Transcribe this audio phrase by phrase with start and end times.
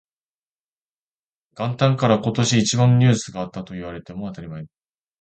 [1.55, 4.65] 元旦から今年一番のニュースがあったと言われても当たり前